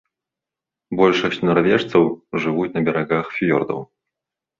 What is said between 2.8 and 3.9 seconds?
берагах фіёрдаў.